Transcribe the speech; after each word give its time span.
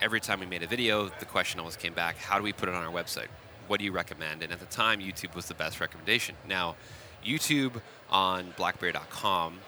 every 0.00 0.20
time 0.20 0.40
we 0.40 0.46
made 0.46 0.62
a 0.62 0.66
video, 0.66 1.08
the 1.18 1.24
question 1.24 1.60
always 1.60 1.76
came 1.76 1.94
back: 1.94 2.16
How 2.16 2.38
do 2.38 2.44
we 2.44 2.52
put 2.52 2.68
it 2.68 2.74
on 2.74 2.84
our 2.84 2.92
website? 2.92 3.28
What 3.68 3.78
do 3.78 3.84
you 3.84 3.92
recommend? 3.92 4.42
And 4.42 4.52
at 4.52 4.60
the 4.60 4.66
time, 4.66 5.00
YouTube 5.00 5.34
was 5.34 5.46
the 5.46 5.54
best 5.54 5.80
recommendation. 5.80 6.34
Now, 6.48 6.76
YouTube 7.24 7.80
on 8.10 8.52
BlackBerry.com 8.56 9.60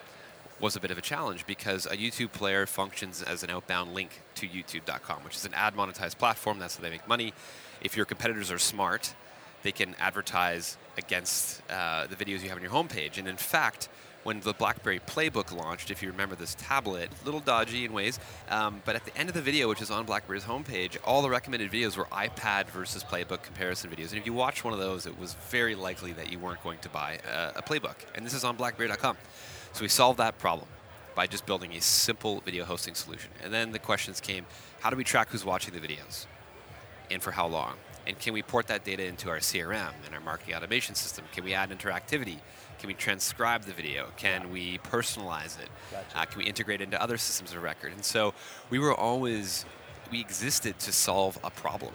was 0.60 0.76
a 0.76 0.80
bit 0.80 0.90
of 0.90 0.98
a 0.98 1.03
challenge 1.03 1.46
because 1.46 1.87
a 1.87 1.96
YouTube 1.96 2.32
player 2.32 2.66
functions 2.66 3.22
as 3.22 3.42
an 3.42 3.50
outbound 3.50 3.95
link 3.95 4.22
to 4.37 4.46
YouTube.com, 4.46 5.24
which 5.24 5.37
is 5.37 5.45
an 5.45 5.54
ad 5.54 5.74
monetized 5.74 6.19
platform. 6.19 6.58
That's 6.58 6.76
how 6.76 6.83
they 6.83 6.90
make 6.90 7.06
money. 7.06 7.35
If 7.80 7.96
your 7.96 8.06
competitors 8.06 8.51
are 8.51 8.58
smart, 8.58 9.14
they 9.62 9.72
can 9.72 9.94
advertise 9.99 10.76
against 10.96 11.62
uh, 11.71 12.06
the 12.06 12.17
videos 12.17 12.42
you 12.42 12.49
have 12.49 12.58
on 12.58 12.62
your 12.62 12.72
homepage. 12.72 13.19
And 13.19 13.26
in 13.26 13.37
fact, 13.37 13.88
when 14.25 14.41
the 14.41 14.53
BlackBerry 14.53 15.01
Playbook 15.01 15.57
launched, 15.57 15.91
if 15.91 16.02
you 16.02 16.11
remember 16.11 16.34
this 16.34 16.57
tablet, 16.59 17.11
a 17.23 17.25
little 17.25 17.41
dodgy 17.41 17.84
in 17.84 17.93
ways, 17.93 18.21
um, 18.48 18.83
but 18.84 18.97
at 18.97 19.05
the 19.05 19.16
end 19.16 19.29
of 19.29 19.34
the 19.34 19.43
video, 19.43 19.69
which 19.69 19.83
is 19.83 19.91
on 19.91 20.05
BlackBerry's 20.05 20.45
homepage, 20.45 20.97
all 21.05 21.23
the 21.23 21.30
recommended 21.30 21.71
videos 21.71 21.97
were 21.97 22.05
iPad 22.07 22.66
versus 22.66 23.03
Playbook 23.05 23.43
comparison 23.43 23.91
videos. 23.91 24.11
And 24.11 24.19
if 24.19 24.27
you 24.27 24.33
watched 24.33 24.65
one 24.65 24.73
of 24.73 24.79
those, 24.79 25.07
it 25.07 25.19
was 25.19 25.35
very 25.51 25.75
likely 25.75 26.13
that 26.13 26.30
you 26.30 26.39
weren't 26.39 26.63
going 26.63 26.79
to 26.80 26.89
buy 26.89 27.19
a, 27.29 27.59
a 27.59 27.63
Playbook. 27.63 27.97
And 28.15 28.25
this 28.25 28.35
is 28.35 28.45
on 28.45 28.57
BlackBerry.com. 28.57 29.16
So 29.73 29.83
we 29.83 29.89
solved 29.89 30.19
that 30.19 30.39
problem 30.39 30.69
by 31.15 31.27
just 31.27 31.47
building 31.47 31.73
a 31.73 31.80
simple 31.80 32.41
video 32.41 32.65
hosting 32.65 32.95
solution. 32.95 33.30
And 33.43 33.52
then 33.52 33.73
the 33.73 33.79
questions 33.79 34.21
came 34.21 34.47
how 34.80 34.91
do 34.91 34.97
we 34.97 35.05
track 35.05 35.29
who's 35.30 35.45
watching 35.45 35.75
the 35.75 35.80
videos 35.80 36.27
and 37.11 37.23
for 37.23 37.30
how 37.30 37.47
long? 37.47 37.75
And 38.07 38.19
can 38.19 38.33
we 38.33 38.43
port 38.43 38.66
that 38.66 38.85
data 38.85 39.05
into 39.05 39.30
our 39.30 39.39
CRM 39.39 39.93
and 40.05 40.15
our 40.15 40.21
marketing 40.21 40.57
automation 40.57 40.95
system? 40.95 41.25
Can 41.33 41.45
we 41.45 41.55
add 41.55 41.71
interactivity? 41.71 42.39
Can 42.83 42.89
we 42.89 42.95
transcribe 42.95 43.63
the 43.63 43.73
video? 43.73 44.09
Can 44.17 44.51
we 44.51 44.79
personalize 44.79 45.57
it? 45.61 45.69
Gotcha. 45.93 46.19
Uh, 46.19 46.25
can 46.25 46.39
we 46.39 46.47
integrate 46.47 46.81
it 46.81 46.85
into 46.85 47.01
other 47.01 47.17
systems 47.17 47.53
of 47.53 47.63
record? 47.63 47.93
And 47.93 48.05
so 48.05 48.35
we 48.71 48.81
were 48.81 48.93
always, 48.93 49.65
we 50.11 50.21
existed 50.21 50.81
to 50.81 50.91
solve 50.91 51.39
a 51.45 51.51
problem. 51.51 51.93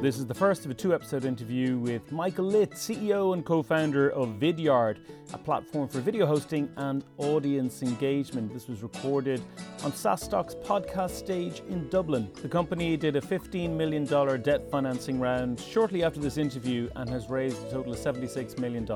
This 0.00 0.16
is 0.16 0.26
the 0.26 0.34
first 0.34 0.64
of 0.64 0.70
a 0.70 0.74
two 0.74 0.94
episode 0.94 1.24
interview 1.24 1.76
with 1.76 2.12
Michael 2.12 2.44
Litt, 2.44 2.70
CEO 2.70 3.34
and 3.34 3.44
co 3.44 3.64
founder 3.64 4.10
of 4.10 4.28
Vidyard, 4.38 4.98
a 5.32 5.38
platform 5.38 5.88
for 5.88 5.98
video 5.98 6.24
hosting 6.24 6.70
and 6.76 7.04
audience 7.16 7.82
engagement. 7.82 8.54
This 8.54 8.68
was 8.68 8.84
recorded 8.84 9.42
on 9.82 9.90
SaaStock's 9.90 10.54
podcast 10.54 11.10
stage 11.10 11.62
in 11.68 11.88
Dublin. 11.88 12.30
The 12.42 12.48
company 12.48 12.96
did 12.96 13.16
a 13.16 13.20
$15 13.20 13.70
million 13.70 14.04
debt 14.40 14.70
financing 14.70 15.18
round 15.18 15.58
shortly 15.58 16.04
after 16.04 16.20
this 16.20 16.36
interview 16.36 16.88
and 16.94 17.10
has 17.10 17.28
raised 17.28 17.60
a 17.66 17.70
total 17.72 17.92
of 17.92 17.98
$76 17.98 18.56
million. 18.60 18.86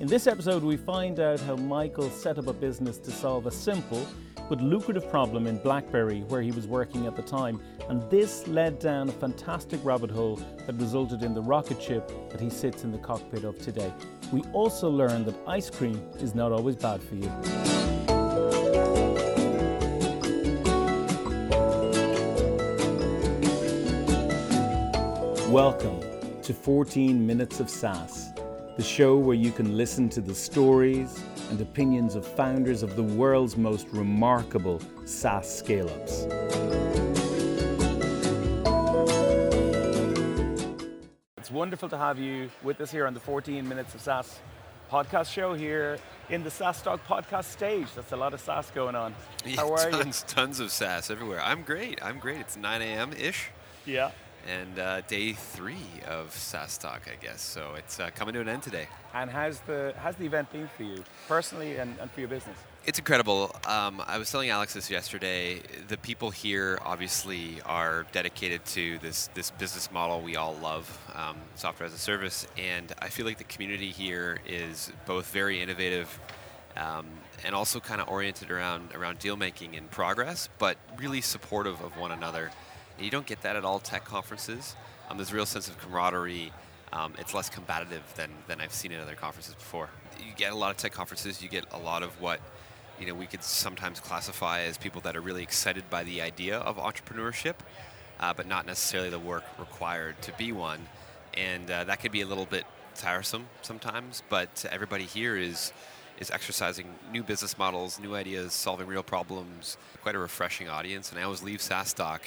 In 0.00 0.08
this 0.08 0.26
episode, 0.26 0.64
we 0.64 0.76
find 0.76 1.20
out 1.20 1.38
how 1.38 1.54
Michael 1.54 2.10
set 2.10 2.38
up 2.38 2.48
a 2.48 2.52
business 2.52 2.98
to 2.98 3.12
solve 3.12 3.46
a 3.46 3.52
simple 3.52 4.04
but 4.48 4.60
lucrative 4.60 5.08
problem 5.10 5.46
in 5.46 5.58
BlackBerry 5.58 6.20
where 6.28 6.42
he 6.42 6.50
was 6.50 6.66
working 6.66 7.06
at 7.06 7.16
the 7.16 7.22
time, 7.22 7.60
and 7.88 8.02
this 8.10 8.46
led 8.46 8.78
down 8.78 9.08
a 9.08 9.12
fantastic 9.12 9.82
rabbit 9.84 10.10
hole 10.10 10.40
that 10.66 10.74
resulted 10.76 11.22
in 11.22 11.34
the 11.34 11.42
rocket 11.42 11.82
ship 11.82 12.10
that 12.30 12.40
he 12.40 12.50
sits 12.50 12.84
in 12.84 12.92
the 12.92 12.98
cockpit 12.98 13.44
of 13.44 13.58
today. 13.58 13.92
We 14.32 14.42
also 14.52 14.88
learned 14.88 15.26
that 15.26 15.36
ice 15.46 15.70
cream 15.70 16.02
is 16.20 16.34
not 16.34 16.52
always 16.52 16.76
bad 16.76 17.02
for 17.02 17.14
you. 17.14 17.30
Welcome 25.50 26.00
to 26.42 26.54
14 26.54 27.26
Minutes 27.26 27.60
of 27.60 27.68
SaaS, 27.68 28.31
the 28.76 28.82
show 28.82 29.18
where 29.18 29.36
you 29.36 29.50
can 29.50 29.76
listen 29.76 30.08
to 30.08 30.20
the 30.20 30.34
stories 30.34 31.22
and 31.50 31.60
opinions 31.60 32.14
of 32.14 32.26
founders 32.26 32.82
of 32.82 32.96
the 32.96 33.02
world's 33.02 33.56
most 33.56 33.86
remarkable 33.88 34.80
SaaS 35.04 35.58
scale 35.58 35.90
ups. 35.90 36.26
It's 41.36 41.50
wonderful 41.50 41.90
to 41.90 41.98
have 41.98 42.18
you 42.18 42.50
with 42.62 42.80
us 42.80 42.90
here 42.90 43.06
on 43.06 43.12
the 43.12 43.20
14 43.20 43.68
Minutes 43.68 43.94
of 43.94 44.00
SaaS 44.00 44.40
podcast 44.90 45.30
show 45.30 45.52
here 45.52 45.98
in 46.30 46.42
the 46.42 46.50
SaaStock 46.50 47.00
podcast 47.06 47.44
stage. 47.44 47.88
That's 47.94 48.12
a 48.12 48.16
lot 48.16 48.32
of 48.32 48.40
SaaS 48.40 48.70
going 48.70 48.94
on. 48.94 49.14
How 49.56 49.70
are 49.70 49.90
tons, 49.90 50.24
you? 50.26 50.34
Tons 50.34 50.60
of 50.60 50.70
SaaS 50.70 51.10
everywhere. 51.10 51.42
I'm 51.42 51.62
great. 51.62 52.02
I'm 52.02 52.18
great. 52.18 52.38
It's 52.38 52.56
9 52.56 52.80
a.m. 52.80 53.12
ish. 53.12 53.50
Yeah. 53.84 54.12
And 54.48 54.78
uh, 54.78 55.00
day 55.02 55.32
three 55.32 55.86
of 56.06 56.30
SaaStock, 56.30 57.00
I 57.10 57.16
guess. 57.20 57.40
So 57.40 57.74
it's 57.76 58.00
uh, 58.00 58.10
coming 58.14 58.34
to 58.34 58.40
an 58.40 58.48
end 58.48 58.62
today. 58.62 58.88
And 59.14 59.30
how's 59.30 59.60
the 59.60 59.94
how's 59.98 60.16
the 60.16 60.26
event 60.26 60.50
been 60.52 60.68
for 60.76 60.82
you 60.82 61.04
personally 61.28 61.76
and, 61.76 61.96
and 62.00 62.10
for 62.10 62.20
your 62.20 62.28
business? 62.28 62.56
It's 62.84 62.98
incredible. 62.98 63.54
Um, 63.64 64.02
I 64.04 64.18
was 64.18 64.30
telling 64.32 64.50
Alex 64.50 64.74
this 64.74 64.90
yesterday. 64.90 65.60
The 65.86 65.96
people 65.96 66.30
here 66.30 66.80
obviously 66.84 67.60
are 67.64 68.04
dedicated 68.10 68.64
to 68.66 68.98
this 68.98 69.28
this 69.34 69.52
business 69.52 69.92
model 69.92 70.20
we 70.20 70.34
all 70.34 70.54
love, 70.60 70.98
um, 71.14 71.36
software 71.54 71.86
as 71.86 71.94
a 71.94 71.98
service, 71.98 72.46
and 72.58 72.92
I 73.00 73.08
feel 73.08 73.24
like 73.24 73.38
the 73.38 73.44
community 73.44 73.90
here 73.90 74.40
is 74.46 74.90
both 75.06 75.30
very 75.30 75.62
innovative 75.62 76.18
um, 76.76 77.06
and 77.44 77.54
also 77.54 77.80
kind 77.80 78.00
of 78.00 78.08
oriented 78.08 78.50
around 78.50 78.92
around 78.94 79.18
deal 79.18 79.36
making 79.36 79.76
and 79.76 79.90
progress, 79.90 80.48
but 80.58 80.76
really 80.96 81.20
supportive 81.20 81.80
of 81.82 81.96
one 81.96 82.10
another. 82.10 82.50
And 82.96 83.04
you 83.04 83.10
don't 83.10 83.26
get 83.26 83.42
that 83.42 83.56
at 83.56 83.64
all 83.64 83.78
tech 83.78 84.04
conferences. 84.04 84.76
Um, 85.08 85.16
there's 85.16 85.32
a 85.32 85.34
real 85.34 85.46
sense 85.46 85.68
of 85.68 85.78
camaraderie. 85.78 86.52
Um, 86.92 87.14
it's 87.18 87.34
less 87.34 87.48
combative 87.48 88.02
than, 88.16 88.30
than 88.48 88.60
I've 88.60 88.72
seen 88.72 88.92
in 88.92 89.00
other 89.00 89.14
conferences 89.14 89.54
before. 89.54 89.88
You 90.18 90.34
get 90.36 90.52
a 90.52 90.56
lot 90.56 90.70
of 90.70 90.76
tech 90.76 90.92
conferences. 90.92 91.42
You 91.42 91.48
get 91.48 91.64
a 91.72 91.78
lot 91.78 92.02
of 92.02 92.20
what 92.20 92.40
you 93.00 93.06
know 93.06 93.14
we 93.14 93.26
could 93.26 93.42
sometimes 93.42 93.98
classify 93.98 94.60
as 94.60 94.76
people 94.76 95.00
that 95.02 95.16
are 95.16 95.20
really 95.20 95.42
excited 95.42 95.88
by 95.90 96.04
the 96.04 96.20
idea 96.20 96.58
of 96.58 96.76
entrepreneurship, 96.76 97.54
uh, 98.20 98.32
but 98.34 98.46
not 98.46 98.66
necessarily 98.66 99.10
the 99.10 99.18
work 99.18 99.44
required 99.58 100.20
to 100.22 100.32
be 100.34 100.52
one. 100.52 100.86
And 101.34 101.70
uh, 101.70 101.84
that 101.84 102.00
could 102.00 102.12
be 102.12 102.20
a 102.20 102.26
little 102.26 102.46
bit 102.46 102.64
tiresome 102.94 103.46
sometimes. 103.62 104.22
But 104.28 104.64
everybody 104.70 105.04
here 105.04 105.36
is 105.36 105.72
is 106.18 106.30
exercising 106.30 106.86
new 107.10 107.22
business 107.22 107.58
models, 107.58 107.98
new 107.98 108.14
ideas, 108.14 108.52
solving 108.52 108.86
real 108.86 109.02
problems. 109.02 109.76
Quite 110.02 110.14
a 110.14 110.18
refreshing 110.18 110.68
audience. 110.68 111.10
And 111.10 111.18
I 111.18 111.22
always 111.24 111.42
leave 111.42 111.60
SaaStock 111.60 112.20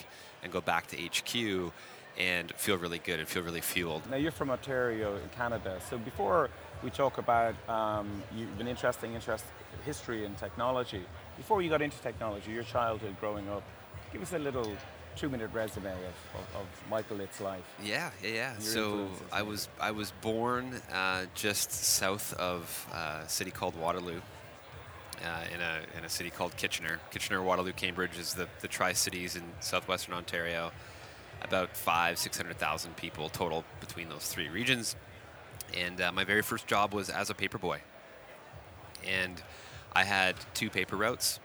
and 0.45 0.53
go 0.53 0.61
back 0.61 0.87
to 0.87 0.95
HQ 0.95 1.73
and 2.17 2.53
feel 2.53 2.77
really 2.77 2.99
good 2.99 3.19
and 3.19 3.27
feel 3.27 3.43
really 3.43 3.59
fueled. 3.59 4.09
Now 4.09 4.15
you're 4.15 4.31
from 4.31 4.49
Ontario 4.49 5.17
in 5.17 5.27
Canada, 5.35 5.79
so 5.89 5.97
before 5.97 6.49
we 6.83 6.89
talk 6.89 7.17
about 7.17 7.55
um, 7.67 8.23
you've 8.33 8.57
been 8.57 8.67
interesting 8.67 9.13
interest 9.15 9.43
history 9.83 10.23
and 10.25 10.37
technology. 10.37 11.03
Before 11.35 11.61
you 11.61 11.69
got 11.69 11.81
into 11.81 11.97
technology, 11.97 12.51
your 12.51 12.63
childhood 12.63 13.15
growing 13.19 13.49
up, 13.49 13.63
give 14.13 14.21
us 14.21 14.31
a 14.31 14.39
little 14.39 14.71
two-minute 15.17 15.49
resume 15.53 15.91
of, 15.91 15.95
of, 16.35 16.61
of 16.61 16.65
Michael 16.89 17.17
Litt's 17.17 17.41
life. 17.41 17.63
Yeah, 17.83 18.11
yeah, 18.23 18.29
yeah. 18.29 18.53
So 18.59 19.07
I 19.31 19.41
was 19.41 19.67
I 19.81 19.91
was 19.91 20.11
born 20.21 20.81
uh, 20.93 21.25
just 21.33 21.71
south 21.71 22.33
of 22.33 22.87
uh, 22.93 23.23
a 23.25 23.29
city 23.29 23.51
called 23.51 23.75
Waterloo, 23.75 24.21
uh, 25.23 25.53
in, 25.53 25.61
a, 25.61 25.79
in 25.97 26.05
a 26.05 26.09
city 26.09 26.29
called 26.29 26.55
Kitchener. 26.57 26.99
Kitchener, 27.11 27.41
Waterloo, 27.41 27.73
Cambridge 27.73 28.17
is 28.17 28.33
the, 28.33 28.47
the 28.61 28.67
Tri 28.67 28.93
Cities 28.93 29.35
in 29.35 29.43
southwestern 29.59 30.13
Ontario. 30.13 30.71
About 31.41 31.75
five, 31.75 32.17
600,000 32.17 32.95
people 32.95 33.29
total 33.29 33.63
between 33.79 34.09
those 34.09 34.27
three 34.27 34.49
regions. 34.49 34.95
And 35.77 35.99
uh, 35.99 36.11
my 36.11 36.23
very 36.23 36.41
first 36.41 36.67
job 36.67 36.93
was 36.93 37.09
as 37.09 37.29
a 37.29 37.33
paper 37.33 37.57
boy. 37.57 37.81
And 39.05 39.41
I 39.93 40.03
had 40.03 40.35
two 40.53 40.69
paper 40.69 40.95
routes. 40.95 41.39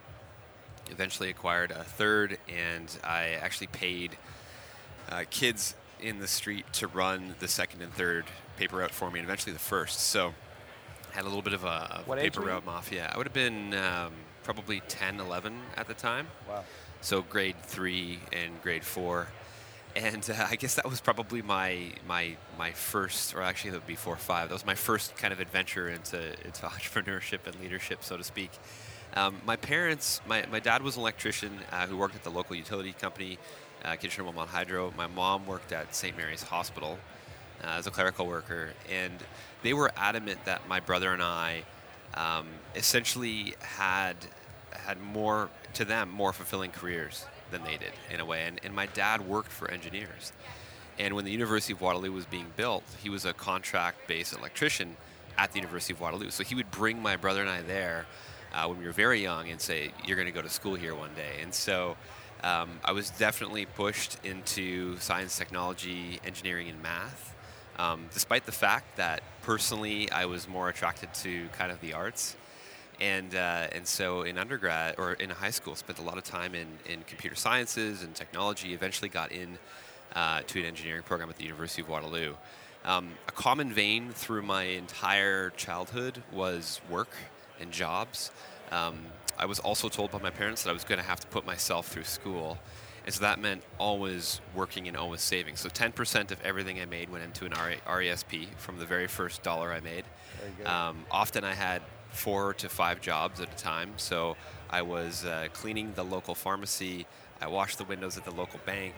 Eventually 0.90 1.30
acquired 1.30 1.70
a 1.70 1.84
third, 1.84 2.38
and 2.48 2.88
I 3.04 3.38
actually 3.40 3.68
paid 3.68 4.16
uh, 5.08 5.24
kids 5.30 5.74
in 6.00 6.18
the 6.18 6.26
street 6.26 6.64
to 6.74 6.86
run 6.86 7.34
the 7.38 7.48
second 7.48 7.82
and 7.82 7.92
third 7.92 8.24
paper 8.56 8.78
route 8.78 8.90
for 8.90 9.10
me, 9.10 9.20
and 9.20 9.26
eventually 9.26 9.52
the 9.52 9.58
first. 9.58 10.00
So 10.00 10.34
had 11.12 11.24
a 11.24 11.28
little 11.28 11.42
bit 11.42 11.52
of 11.52 11.64
a, 11.64 12.02
what 12.06 12.18
paper 12.18 12.40
route 12.40 12.64
mafia. 12.64 13.10
I 13.12 13.16
would 13.16 13.26
have 13.26 13.34
been 13.34 13.74
um, 13.74 14.12
probably 14.44 14.80
10, 14.88 15.20
11 15.20 15.58
at 15.76 15.86
the 15.86 15.94
time. 15.94 16.26
Wow. 16.48 16.64
So 17.00 17.22
grade 17.22 17.56
three 17.62 18.20
and 18.32 18.60
grade 18.62 18.84
four. 18.84 19.28
And 19.96 20.28
uh, 20.30 20.46
I 20.48 20.56
guess 20.56 20.76
that 20.76 20.88
was 20.88 21.00
probably 21.00 21.42
my 21.42 21.92
my 22.06 22.36
my 22.56 22.70
first, 22.70 23.34
or 23.34 23.42
actually 23.42 23.72
that 23.72 23.78
would 23.78 23.88
be 23.88 23.96
four 23.96 24.14
or 24.14 24.18
five. 24.18 24.48
That 24.48 24.54
was 24.54 24.66
my 24.66 24.76
first 24.76 25.16
kind 25.16 25.32
of 25.32 25.40
adventure 25.40 25.88
into 25.88 26.18
into 26.44 26.62
entrepreneurship 26.66 27.46
and 27.46 27.58
leadership, 27.60 28.04
so 28.04 28.16
to 28.16 28.22
speak. 28.22 28.50
Um, 29.14 29.36
my 29.44 29.56
parents, 29.56 30.20
my, 30.28 30.44
my 30.52 30.60
dad 30.60 30.82
was 30.82 30.96
an 30.96 31.02
electrician 31.02 31.58
uh, 31.72 31.86
who 31.86 31.96
worked 31.96 32.14
at 32.14 32.22
the 32.22 32.30
local 32.30 32.54
utility 32.54 32.92
company, 32.92 33.38
uh, 33.84 33.96
Kitchener 33.96 34.24
Wilmot 34.24 34.48
Hydro. 34.48 34.92
My 34.96 35.08
mom 35.08 35.46
worked 35.46 35.72
at 35.72 35.94
St. 35.94 36.16
Mary's 36.16 36.44
Hospital 36.44 36.96
uh, 37.62 37.68
as 37.78 37.86
a 37.86 37.90
clerical 37.90 38.26
worker, 38.26 38.70
and 38.90 39.14
they 39.62 39.72
were 39.72 39.92
adamant 39.96 40.44
that 40.44 40.66
my 40.68 40.80
brother 40.80 41.12
and 41.12 41.22
I 41.22 41.64
um, 42.14 42.46
essentially 42.74 43.54
had 43.60 44.16
had 44.72 45.00
more 45.00 45.50
to 45.74 45.84
them 45.84 46.10
more 46.10 46.32
fulfilling 46.32 46.70
careers 46.70 47.26
than 47.50 47.62
they 47.64 47.76
did 47.76 47.92
in 48.10 48.20
a 48.20 48.24
way. 48.24 48.44
And, 48.44 48.60
and 48.64 48.74
my 48.74 48.86
dad 48.86 49.20
worked 49.20 49.50
for 49.50 49.70
engineers. 49.70 50.32
And 50.98 51.14
when 51.14 51.24
the 51.24 51.30
University 51.30 51.72
of 51.72 51.80
Waterloo 51.80 52.12
was 52.12 52.26
being 52.26 52.46
built, 52.56 52.84
he 53.02 53.08
was 53.08 53.24
a 53.24 53.32
contract 53.32 54.06
based 54.06 54.32
electrician 54.32 54.96
at 55.38 55.52
the 55.52 55.58
University 55.58 55.92
of 55.92 56.00
Waterloo. 56.00 56.30
So 56.30 56.44
he 56.44 56.54
would 56.54 56.70
bring 56.70 57.00
my 57.00 57.16
brother 57.16 57.40
and 57.40 57.50
I 57.50 57.62
there 57.62 58.06
uh, 58.52 58.66
when 58.66 58.78
we 58.78 58.84
were 58.84 58.92
very 58.92 59.22
young 59.22 59.48
and 59.48 59.60
say, 59.60 59.92
you're 60.04 60.16
going 60.16 60.26
to 60.26 60.32
go 60.32 60.42
to 60.42 60.48
school 60.48 60.74
here 60.74 60.94
one 60.94 61.14
day. 61.14 61.40
And 61.42 61.54
so 61.54 61.96
um, 62.42 62.80
I 62.84 62.92
was 62.92 63.10
definitely 63.10 63.66
pushed 63.66 64.18
into 64.24 64.98
science, 64.98 65.38
technology, 65.38 66.20
engineering, 66.24 66.68
and 66.68 66.82
math. 66.82 67.34
Um, 67.80 68.08
despite 68.12 68.44
the 68.44 68.52
fact 68.52 68.96
that 68.96 69.22
personally 69.40 70.10
I 70.10 70.26
was 70.26 70.46
more 70.46 70.68
attracted 70.68 71.14
to 71.14 71.48
kind 71.56 71.72
of 71.72 71.80
the 71.80 71.94
arts. 71.94 72.36
And, 73.00 73.34
uh, 73.34 73.68
and 73.72 73.86
so 73.86 74.20
in 74.20 74.36
undergrad 74.36 74.96
or 74.98 75.14
in 75.14 75.30
high 75.30 75.50
school, 75.50 75.74
spent 75.74 75.98
a 75.98 76.02
lot 76.02 76.18
of 76.18 76.24
time 76.24 76.54
in, 76.54 76.66
in 76.84 77.02
computer 77.04 77.36
sciences 77.36 78.02
and 78.02 78.14
technology, 78.14 78.74
eventually 78.74 79.08
got 79.08 79.32
in 79.32 79.56
uh, 80.14 80.42
to 80.48 80.60
an 80.60 80.66
engineering 80.66 81.04
program 81.04 81.30
at 81.30 81.36
the 81.36 81.44
University 81.44 81.80
of 81.80 81.88
Waterloo. 81.88 82.34
Um, 82.84 83.12
a 83.28 83.32
common 83.32 83.72
vein 83.72 84.10
through 84.10 84.42
my 84.42 84.64
entire 84.64 85.48
childhood 85.56 86.22
was 86.32 86.82
work 86.90 87.16
and 87.60 87.72
jobs. 87.72 88.30
Um, 88.70 88.98
I 89.38 89.46
was 89.46 89.58
also 89.58 89.88
told 89.88 90.10
by 90.10 90.18
my 90.18 90.28
parents 90.28 90.64
that 90.64 90.70
I 90.70 90.74
was 90.74 90.84
going 90.84 91.00
to 91.00 91.06
have 91.06 91.20
to 91.20 91.26
put 91.28 91.46
myself 91.46 91.88
through 91.88 92.04
school. 92.04 92.58
And 93.04 93.14
so 93.14 93.22
that 93.22 93.40
meant 93.40 93.62
always 93.78 94.40
working 94.54 94.88
and 94.88 94.96
always 94.96 95.20
saving. 95.20 95.56
So 95.56 95.68
10% 95.68 96.30
of 96.30 96.40
everything 96.42 96.80
I 96.80 96.84
made 96.84 97.10
went 97.10 97.24
into 97.24 97.46
an 97.46 97.52
RESP 97.52 98.48
from 98.56 98.78
the 98.78 98.86
very 98.86 99.06
first 99.06 99.42
dollar 99.42 99.72
I 99.72 99.80
made. 99.80 100.04
Um, 100.66 101.04
often 101.10 101.44
I 101.44 101.54
had 101.54 101.82
four 102.10 102.54
to 102.54 102.68
five 102.68 103.00
jobs 103.00 103.40
at 103.40 103.52
a 103.52 103.56
time. 103.56 103.92
So 103.96 104.36
I 104.68 104.82
was 104.82 105.24
uh, 105.24 105.48
cleaning 105.52 105.92
the 105.94 106.04
local 106.04 106.34
pharmacy, 106.34 107.06
I 107.40 107.46
washed 107.46 107.78
the 107.78 107.84
windows 107.84 108.16
at 108.16 108.24
the 108.24 108.32
local 108.32 108.60
bank, 108.66 108.94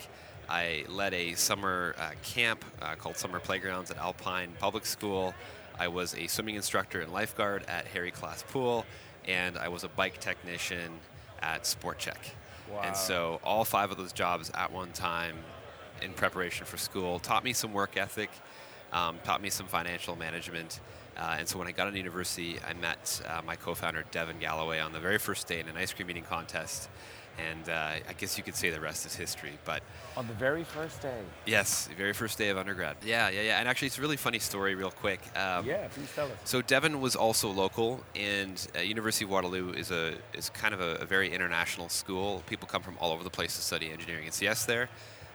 I 0.48 0.84
led 0.88 1.14
a 1.14 1.34
summer 1.34 1.94
uh, 1.98 2.10
camp 2.22 2.64
uh, 2.80 2.94
called 2.96 3.16
Summer 3.16 3.38
Playgrounds 3.38 3.90
at 3.90 3.96
Alpine 3.98 4.52
Public 4.58 4.84
School. 4.84 5.34
I 5.78 5.88
was 5.88 6.14
a 6.14 6.26
swimming 6.26 6.56
instructor 6.56 7.00
and 7.00 7.12
lifeguard 7.12 7.64
at 7.68 7.86
Harry 7.86 8.10
Class 8.10 8.44
Pool, 8.48 8.84
and 9.26 9.56
I 9.56 9.68
was 9.68 9.84
a 9.84 9.88
bike 9.88 10.20
technician 10.20 10.92
at 11.40 11.66
Sport 11.66 11.98
Chek. 11.98 12.32
Wow. 12.72 12.82
And 12.84 12.96
so 12.96 13.40
all 13.44 13.64
five 13.64 13.90
of 13.90 13.98
those 13.98 14.12
jobs 14.12 14.50
at 14.54 14.72
one 14.72 14.92
time 14.92 15.36
in 16.00 16.12
preparation 16.12 16.66
for 16.66 16.76
school 16.76 17.18
taught 17.18 17.44
me 17.44 17.52
some 17.52 17.72
work 17.72 17.96
ethic, 17.96 18.30
um, 18.92 19.18
taught 19.24 19.42
me 19.42 19.50
some 19.50 19.66
financial 19.66 20.16
management. 20.16 20.80
Uh, 21.16 21.36
and 21.38 21.46
so 21.46 21.58
when 21.58 21.68
I 21.68 21.72
got 21.72 21.86
into 21.88 21.98
university, 21.98 22.58
I 22.66 22.72
met 22.72 23.20
uh, 23.28 23.42
my 23.44 23.56
co-founder 23.56 24.04
Devin 24.10 24.38
Galloway 24.38 24.80
on 24.80 24.92
the 24.92 25.00
very 25.00 25.18
first 25.18 25.46
day 25.46 25.60
in 25.60 25.68
an 25.68 25.76
ice 25.76 25.92
cream 25.92 26.08
eating 26.10 26.24
contest 26.24 26.88
and 27.38 27.68
uh, 27.68 28.08
I 28.08 28.12
guess 28.18 28.36
you 28.36 28.44
could 28.44 28.54
say 28.54 28.70
the 28.70 28.80
rest 28.80 29.06
is 29.06 29.14
history. 29.14 29.52
But 29.64 29.82
on 30.16 30.26
the 30.26 30.34
very 30.34 30.64
first 30.64 31.00
day. 31.00 31.20
Yes, 31.46 31.86
the 31.86 31.94
very 31.94 32.12
first 32.12 32.38
day 32.38 32.48
of 32.50 32.58
undergrad. 32.58 32.96
Yeah, 33.04 33.28
yeah, 33.28 33.42
yeah. 33.42 33.58
And 33.58 33.68
actually, 33.68 33.86
it's 33.86 33.98
a 33.98 34.00
really 34.00 34.16
funny 34.16 34.38
story, 34.38 34.74
real 34.74 34.90
quick. 34.90 35.20
Um, 35.36 35.66
yeah, 35.66 35.88
please 35.88 36.10
tell 36.14 36.26
us. 36.26 36.32
So 36.44 36.62
Devin 36.62 37.00
was 37.00 37.16
also 37.16 37.50
local, 37.50 38.02
and 38.14 38.66
uh, 38.76 38.80
University 38.80 39.24
of 39.24 39.30
Waterloo 39.30 39.72
is 39.72 39.90
a 39.90 40.14
is 40.34 40.50
kind 40.50 40.74
of 40.74 40.80
a, 40.80 40.96
a, 40.96 41.04
very 41.04 41.32
international 41.32 41.88
school. 41.88 42.42
People 42.46 42.68
come 42.68 42.82
from 42.82 42.96
all 43.00 43.12
over 43.12 43.24
the 43.24 43.30
place 43.30 43.56
to 43.56 43.62
study 43.62 43.90
engineering 43.90 44.24
and 44.24 44.34
CS 44.34 44.66
there. 44.66 44.88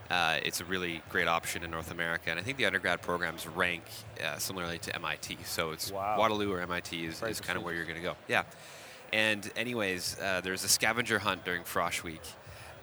Uh, 0.09 0.39
it's 0.43 0.61
a 0.61 0.65
really 0.65 1.01
great 1.09 1.27
option 1.27 1.63
in 1.63 1.71
North 1.71 1.91
America, 1.91 2.29
and 2.29 2.39
I 2.39 2.43
think 2.43 2.57
the 2.57 2.65
undergrad 2.65 3.01
programs 3.01 3.45
rank 3.45 3.83
uh, 4.23 4.37
similarly 4.37 4.77
to 4.79 4.95
MIT. 4.95 5.37
So 5.43 5.71
it's 5.71 5.91
wow. 5.91 6.17
Waterloo 6.17 6.53
or 6.53 6.61
MIT 6.61 7.05
is, 7.05 7.21
is 7.23 7.41
kind 7.41 7.57
of 7.57 7.63
where 7.63 7.73
you're 7.73 7.83
going 7.83 7.97
to 7.97 8.01
go. 8.01 8.15
Yeah. 8.27 8.43
And 9.13 9.49
anyways, 9.55 10.17
uh, 10.21 10.41
there's 10.41 10.63
a 10.63 10.67
scavenger 10.67 11.19
hunt 11.19 11.45
during 11.45 11.63
Frosh 11.63 12.03
Week, 12.03 12.21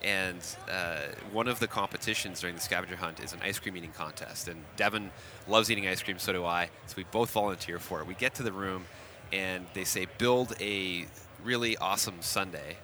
and 0.03 0.39
uh, 0.71 1.01
one 1.33 1.49
of 1.49 1.59
the 1.59 1.67
competitions 1.67 2.41
during 2.41 2.55
the 2.55 2.61
scavenger 2.61 2.97
hunt 2.97 3.21
is 3.21 3.33
an 3.33 3.41
ice 3.43 3.59
cream 3.59 3.77
eating 3.77 3.93
contest. 3.93 4.49
And 4.49 4.63
Devin 4.77 5.11
loves 5.49 5.71
eating 5.71 5.87
ice 5.87 6.03
cream, 6.03 6.19
so 6.19 6.33
do 6.33 6.45
I. 6.45 6.71
So 6.87 6.95
we 6.97 7.05
both 7.05 7.31
volunteer 7.31 7.79
for 7.79 8.01
it. 8.01 8.07
We 8.07 8.15
get 8.15 8.35
to 8.37 8.43
the 8.43 8.53
room, 8.53 8.85
and 9.33 9.67
they 9.75 9.85
say 9.85 10.07
build 10.19 10.55
a 10.61 11.07
really 11.43 11.77
awesome 11.77 12.17
sundae, 12.21 12.77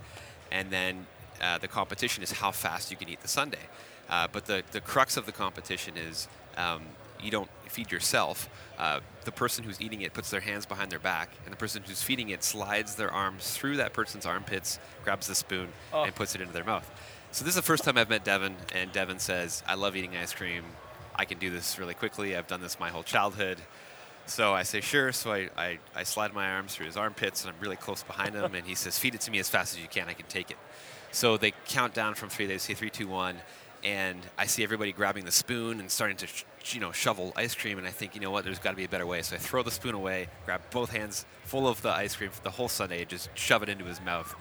and 0.52 0.70
then 0.70 1.06
uh, 1.40 1.58
the 1.58 1.68
competition 1.68 2.22
is 2.22 2.32
how 2.32 2.50
fast 2.50 2.90
you 2.90 2.96
can 2.96 3.08
eat 3.08 3.20
the 3.22 3.28
sundae. 3.28 3.58
Uh, 4.08 4.26
but 4.30 4.44
the, 4.46 4.62
the 4.72 4.80
crux 4.80 5.16
of 5.16 5.24
the 5.24 5.32
competition 5.32 5.94
is 5.96 6.28
um, 6.56 6.82
you 7.22 7.30
don't 7.30 7.50
feed 7.68 7.90
yourself. 7.90 8.48
Uh, 8.78 9.00
the 9.24 9.32
person 9.32 9.64
who's 9.64 9.80
eating 9.80 10.02
it 10.02 10.12
puts 10.12 10.30
their 10.30 10.40
hands 10.40 10.66
behind 10.66 10.90
their 10.90 10.98
back, 10.98 11.30
and 11.44 11.52
the 11.52 11.56
person 11.56 11.82
who's 11.86 12.02
feeding 12.02 12.30
it 12.30 12.42
slides 12.42 12.94
their 12.94 13.10
arms 13.10 13.56
through 13.56 13.76
that 13.76 13.92
person's 13.92 14.26
armpits, 14.26 14.78
grabs 15.04 15.26
the 15.26 15.34
spoon, 15.34 15.68
oh. 15.92 16.04
and 16.04 16.14
puts 16.14 16.34
it 16.34 16.40
into 16.40 16.52
their 16.52 16.64
mouth. 16.64 16.90
So 17.32 17.44
this 17.44 17.52
is 17.52 17.56
the 17.56 17.62
first 17.62 17.84
time 17.84 17.96
I've 17.96 18.10
met 18.10 18.24
Devin, 18.24 18.56
and 18.74 18.92
Devin 18.92 19.18
says, 19.18 19.62
"I 19.66 19.74
love 19.74 19.96
eating 19.96 20.16
ice 20.16 20.32
cream. 20.32 20.64
I 21.14 21.24
can 21.24 21.38
do 21.38 21.50
this 21.50 21.78
really 21.78 21.94
quickly. 21.94 22.36
I've 22.36 22.46
done 22.46 22.60
this 22.60 22.80
my 22.80 22.90
whole 22.90 23.02
childhood." 23.02 23.58
So 24.26 24.52
I 24.52 24.62
say, 24.62 24.80
sure. 24.80 25.10
So 25.10 25.32
I, 25.32 25.48
I, 25.56 25.78
I 25.94 26.02
slide 26.04 26.32
my 26.32 26.52
arms 26.52 26.74
through 26.74 26.86
his 26.86 26.96
armpits, 26.96 27.44
and 27.44 27.52
I'm 27.52 27.60
really 27.60 27.74
close 27.74 28.04
behind 28.04 28.36
him. 28.36 28.54
And 28.54 28.64
he 28.64 28.76
says, 28.76 28.96
feed 28.96 29.16
it 29.16 29.22
to 29.22 29.30
me 29.30 29.40
as 29.40 29.48
fast 29.48 29.74
as 29.74 29.82
you 29.82 29.88
can. 29.88 30.08
I 30.08 30.12
can 30.12 30.26
take 30.26 30.52
it. 30.52 30.56
So 31.10 31.36
they 31.36 31.52
count 31.66 31.94
down 31.94 32.14
from 32.14 32.28
three. 32.28 32.46
They 32.46 32.58
say 32.58 32.74
three, 32.74 32.90
two, 32.90 33.08
one 33.08 33.38
and 33.82 34.20
I 34.38 34.46
see 34.46 34.62
everybody 34.62 34.92
grabbing 34.92 35.24
the 35.24 35.32
spoon 35.32 35.80
and 35.80 35.90
starting 35.90 36.16
to, 36.18 36.26
sh- 36.26 36.44
you 36.66 36.80
know, 36.80 36.92
shovel 36.92 37.32
ice 37.36 37.54
cream, 37.54 37.78
and 37.78 37.86
I 37.86 37.90
think, 37.90 38.14
you 38.14 38.20
know 38.20 38.30
what, 38.30 38.44
there's 38.44 38.58
got 38.58 38.70
to 38.70 38.76
be 38.76 38.84
a 38.84 38.88
better 38.88 39.06
way. 39.06 39.22
So 39.22 39.36
I 39.36 39.38
throw 39.38 39.62
the 39.62 39.70
spoon 39.70 39.94
away, 39.94 40.28
grab 40.44 40.60
both 40.70 40.90
hands 40.90 41.24
full 41.44 41.66
of 41.66 41.82
the 41.82 41.90
ice 41.90 42.14
cream 42.16 42.30
for 42.30 42.42
the 42.42 42.50
whole 42.50 42.68
sundae, 42.68 43.00
and 43.00 43.08
just 43.08 43.30
shove 43.34 43.62
it 43.62 43.68
into 43.68 43.84
his 43.84 44.00
mouth. 44.00 44.34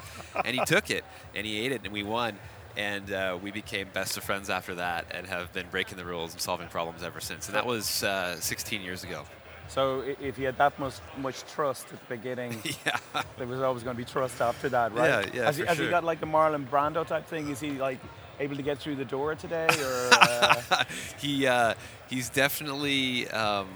and 0.45 0.55
he 0.55 0.63
took 0.65 0.89
it, 0.89 1.03
and 1.35 1.45
he 1.45 1.65
ate 1.65 1.71
it, 1.71 1.81
and 1.83 1.93
we 1.93 2.03
won. 2.03 2.37
And 2.77 3.11
uh, 3.11 3.37
we 3.41 3.51
became 3.51 3.87
best 3.93 4.15
of 4.15 4.23
friends 4.23 4.49
after 4.49 4.75
that, 4.75 5.07
and 5.11 5.27
have 5.27 5.51
been 5.53 5.67
breaking 5.71 5.97
the 5.97 6.05
rules 6.05 6.33
and 6.33 6.41
solving 6.41 6.67
problems 6.67 7.03
ever 7.03 7.19
since. 7.19 7.47
And 7.47 7.55
that 7.55 7.65
was 7.65 8.03
uh, 8.03 8.39
16 8.39 8.81
years 8.81 9.03
ago. 9.03 9.25
So 9.69 10.03
if 10.19 10.39
you 10.39 10.47
had 10.47 10.57
that 10.57 10.77
much 10.79 10.95
much 11.17 11.43
trust 11.53 11.93
at 11.93 11.99
the 11.99 12.15
beginning, 12.15 12.59
yeah. 12.85 12.97
there 13.37 13.45
was 13.45 13.61
always 13.61 13.83
going 13.83 13.95
to 13.95 13.97
be 13.97 14.09
trust 14.09 14.41
after 14.41 14.67
that, 14.69 14.93
right? 14.95 15.25
Yeah, 15.25 15.31
yeah. 15.31 15.45
Has, 15.45 15.57
he, 15.57 15.65
has 15.65 15.77
sure. 15.77 15.85
he 15.85 15.91
got 15.91 16.03
like 16.03 16.19
the 16.19 16.25
Marlon 16.25 16.67
Brando 16.67 17.05
type 17.05 17.27
thing? 17.27 17.49
Is 17.49 17.59
he 17.59 17.71
like 17.71 17.99
able 18.39 18.55
to 18.55 18.61
get 18.61 18.77
through 18.77 18.95
the 18.95 19.05
door 19.05 19.35
today? 19.35 19.67
Or 19.67 20.09
uh... 20.13 20.83
he 21.19 21.47
uh, 21.47 21.73
he's 22.09 22.29
definitely 22.29 23.27
um, 23.29 23.67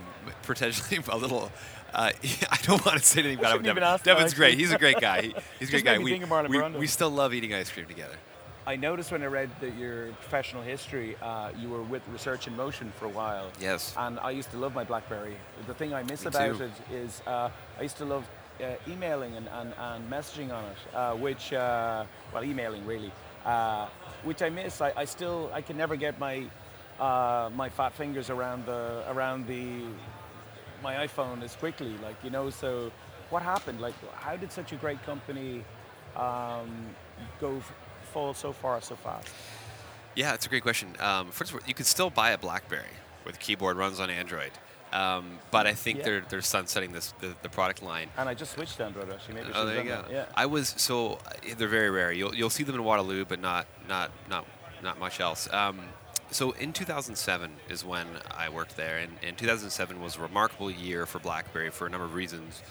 potentially 0.43 1.01
a 1.11 1.17
little. 1.17 1.51
Uh, 1.93 2.11
I 2.51 2.57
don't 2.63 2.83
want 2.85 2.97
to 2.97 3.03
say 3.03 3.19
anything 3.21 3.39
about 3.39 3.57
him. 3.57 3.63
Devin. 3.63 3.99
Devin's 4.03 4.33
great. 4.33 4.57
He's 4.57 4.71
a 4.71 4.77
great 4.77 4.99
guy. 4.99 5.21
He, 5.21 5.35
he's 5.59 5.69
a 5.69 5.71
great 5.71 5.85
guy. 5.85 5.97
We, 5.99 6.19
we, 6.47 6.69
we, 6.79 6.87
still 6.87 7.11
love 7.11 7.35
eating 7.35 7.53
ice 7.53 7.69
cream 7.69 7.85
together. 7.85 8.15
I 8.65 8.77
noticed 8.77 9.11
when 9.11 9.21
I 9.21 9.27
read 9.27 9.51
that 9.59 9.75
your 9.75 10.07
professional 10.13 10.63
history, 10.63 11.17
uh, 11.21 11.51
you 11.59 11.69
were 11.69 11.83
with 11.83 12.01
Research 12.07 12.47
in 12.47 12.55
Motion 12.55 12.91
for 12.97 13.05
a 13.05 13.09
while. 13.09 13.51
Yes. 13.59 13.93
And 13.97 14.19
I 14.19 14.31
used 14.31 14.51
to 14.51 14.57
love 14.57 14.73
my 14.73 14.83
BlackBerry. 14.83 15.35
The 15.67 15.73
thing 15.73 15.93
I 15.93 16.01
miss 16.03 16.23
Me 16.23 16.29
about 16.29 16.57
too. 16.57 16.63
it 16.63 16.71
is 16.91 17.21
uh, 17.27 17.49
I 17.77 17.81
used 17.81 17.97
to 17.97 18.05
love 18.05 18.27
uh, 18.61 18.75
emailing 18.87 19.35
and, 19.35 19.47
and, 19.49 19.73
and, 19.77 20.09
messaging 20.09 20.53
on 20.53 20.63
it, 20.65 20.95
uh, 20.95 21.15
which, 21.15 21.53
uh, 21.53 22.05
well, 22.33 22.43
emailing 22.43 22.85
really, 22.85 23.11
uh, 23.45 23.87
which 24.23 24.41
I 24.41 24.49
miss. 24.49 24.81
I, 24.81 24.93
I, 24.95 25.05
still 25.05 25.49
I 25.53 25.61
can 25.61 25.77
never 25.77 25.95
get 25.95 26.19
my 26.19 26.45
uh, 26.99 27.49
my 27.55 27.69
fat 27.69 27.93
fingers 27.93 28.29
around 28.29 28.65
the 28.65 29.03
around 29.07 29.47
the 29.47 29.83
my 30.81 31.07
iPhone 31.07 31.43
as 31.43 31.55
quickly. 31.55 31.95
Like 32.03 32.15
you 32.23 32.29
know, 32.29 32.49
so 32.49 32.91
what 33.29 33.43
happened? 33.43 33.81
Like 33.81 33.95
how 34.15 34.35
did 34.35 34.51
such 34.51 34.71
a 34.71 34.75
great 34.75 35.03
company 35.03 35.63
um, 36.15 36.69
go 37.39 37.61
fall 38.11 38.33
so 38.33 38.51
far 38.51 38.81
so 38.81 38.95
fast? 38.95 39.29
Yeah, 40.15 40.31
that's 40.31 40.45
a 40.45 40.49
great 40.49 40.61
question. 40.61 40.89
Um, 40.99 41.31
first 41.31 41.51
of 41.51 41.55
all, 41.55 41.61
you 41.67 41.73
can 41.73 41.85
still 41.85 42.11
buy 42.11 42.31
a 42.31 42.37
BlackBerry 42.37 42.85
the 43.31 43.37
keyboard 43.37 43.77
runs 43.77 43.99
on 43.99 44.09
Android. 44.09 44.51
Um, 44.93 45.39
but 45.49 45.65
I 45.65 45.73
think 45.73 45.97
yeah. 45.97 46.05
they're 46.05 46.25
they're 46.29 46.41
sunsetting 46.41 46.91
this 46.91 47.15
the, 47.19 47.35
the, 47.41 47.49
product 47.49 47.81
line. 47.81 48.09
And 48.15 48.29
I 48.29 48.35
just 48.35 48.53
switched 48.53 48.77
to 48.77 48.85
Android 48.85 49.09
actually. 49.09 49.33
Maybe 49.33 49.47
oh, 49.55 49.65
there 49.65 49.83
you 49.83 49.89
go. 49.89 50.05
Yeah. 50.09 50.25
I 50.35 50.45
was 50.45 50.75
so 50.77 51.17
they're 51.57 51.67
very 51.67 51.89
rare. 51.89 52.11
You'll 52.11 52.35
you'll 52.35 52.51
see 52.51 52.63
them 52.63 52.75
in 52.75 52.83
Waterloo, 52.83 53.25
but 53.25 53.41
not 53.41 53.65
not 53.89 54.11
not 54.29 54.45
not 54.83 54.99
much 54.99 55.19
else. 55.19 55.51
Um, 55.51 55.79
so 56.29 56.51
in 56.51 56.73
2007 56.73 57.51
is 57.69 57.83
when 57.83 58.07
I 58.35 58.49
worked 58.49 58.77
there, 58.77 58.99
and, 58.99 59.13
and 59.23 59.35
2007 59.37 59.99
was 59.99 60.17
a 60.17 60.21
remarkable 60.21 60.69
year 60.69 61.05
for 61.05 61.19
BlackBerry 61.19 61.71
for 61.71 61.87
a 61.87 61.89
number 61.89 62.05
of 62.05 62.13
reasons. 62.13 62.61